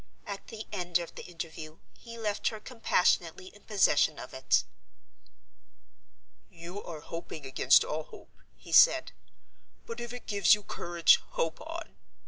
At 0.25 0.47
the 0.47 0.65
end 0.71 0.97
of 0.97 1.13
the 1.13 1.27
interview 1.27 1.77
he 1.95 2.17
left 2.17 2.47
her 2.47 2.59
compassionately 2.59 3.49
in 3.53 3.65
possession 3.65 4.17
of 4.17 4.33
it. 4.33 4.63
"You 6.49 6.83
are 6.83 7.01
hoping 7.01 7.45
against 7.45 7.83
all 7.83 8.05
hope," 8.05 8.35
he 8.57 8.71
said; 8.71 9.11
"but 9.85 9.99
if 9.99 10.11
it 10.11 10.25
gives 10.25 10.55
you 10.55 10.63
courage, 10.63 11.17
hope 11.33 11.61
on. 11.61 11.97